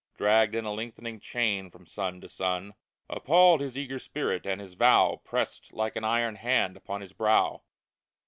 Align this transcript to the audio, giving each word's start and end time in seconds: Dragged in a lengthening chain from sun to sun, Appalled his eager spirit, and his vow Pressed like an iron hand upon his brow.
Dragged 0.17 0.55
in 0.55 0.65
a 0.65 0.73
lengthening 0.73 1.19
chain 1.19 1.69
from 1.69 1.85
sun 1.85 2.21
to 2.21 2.27
sun, 2.27 2.73
Appalled 3.07 3.61
his 3.61 3.77
eager 3.77 3.99
spirit, 3.99 4.47
and 4.47 4.59
his 4.59 4.73
vow 4.73 5.21
Pressed 5.23 5.73
like 5.73 5.95
an 5.95 6.03
iron 6.03 6.37
hand 6.37 6.75
upon 6.75 7.01
his 7.01 7.13
brow. 7.13 7.61